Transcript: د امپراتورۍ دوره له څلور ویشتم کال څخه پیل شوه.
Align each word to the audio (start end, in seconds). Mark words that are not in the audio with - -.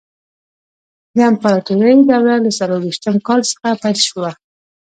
د 1.15 1.17
امپراتورۍ 1.31 1.95
دوره 2.09 2.35
له 2.43 2.51
څلور 2.57 2.79
ویشتم 2.83 3.15
کال 3.27 3.41
څخه 3.51 3.67
پیل 3.81 3.97
شوه. 4.07 4.31